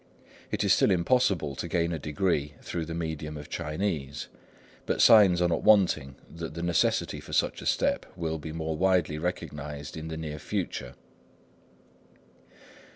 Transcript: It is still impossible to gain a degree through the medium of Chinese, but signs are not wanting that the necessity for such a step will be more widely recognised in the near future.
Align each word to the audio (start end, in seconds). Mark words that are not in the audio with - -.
It 0.49 0.63
is 0.63 0.73
still 0.73 0.89
impossible 0.89 1.55
to 1.55 1.67
gain 1.67 1.91
a 1.91 1.99
degree 1.99 2.55
through 2.63 2.85
the 2.85 2.95
medium 2.95 3.37
of 3.37 3.49
Chinese, 3.49 4.29
but 4.87 4.99
signs 4.99 5.43
are 5.43 5.47
not 5.47 5.61
wanting 5.61 6.15
that 6.27 6.55
the 6.55 6.63
necessity 6.63 7.19
for 7.19 7.33
such 7.33 7.61
a 7.61 7.67
step 7.67 8.07
will 8.15 8.39
be 8.39 8.51
more 8.51 8.75
widely 8.75 9.19
recognised 9.19 9.95
in 9.95 10.07
the 10.07 10.17
near 10.17 10.39
future. 10.39 10.95